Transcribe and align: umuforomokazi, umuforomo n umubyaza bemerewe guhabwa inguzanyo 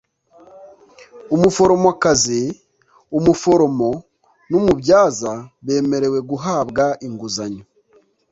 umuforomokazi, 1.35 2.41
umuforomo 3.17 3.89
n 4.49 4.51
umubyaza 4.59 5.31
bemerewe 5.65 6.19
guhabwa 6.29 6.85
inguzanyo 7.07 7.63